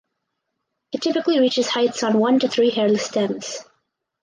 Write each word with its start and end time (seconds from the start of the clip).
It 0.93 1.03
typically 1.03 1.39
reaches 1.39 1.67
heights 1.69 2.01
on 2.01 2.17
one 2.17 2.39
to 2.39 2.47
three 2.47 2.71
hairless 2.71 3.05
stems. 3.05 3.59